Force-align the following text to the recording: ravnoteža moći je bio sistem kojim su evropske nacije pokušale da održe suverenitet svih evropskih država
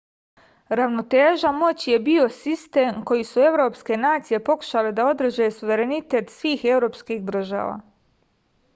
ravnoteža 0.79 1.51
moći 1.63 1.91
je 1.91 1.99
bio 2.07 2.23
sistem 2.37 3.03
kojim 3.11 3.27
su 3.33 3.45
evropske 3.51 4.01
nacije 4.07 4.43
pokušale 4.49 4.97
da 5.01 5.09
održe 5.13 5.51
suverenitet 5.61 6.37
svih 6.41 6.65
evropskih 6.75 7.25
država 7.33 7.81